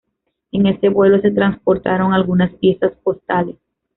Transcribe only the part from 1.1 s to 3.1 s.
se transportaron algunas piezas